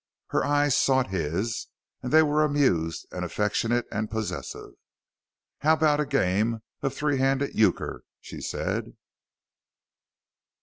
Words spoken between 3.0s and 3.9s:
and affectionate